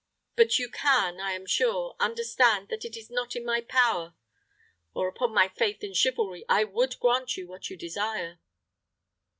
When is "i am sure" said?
1.19-1.95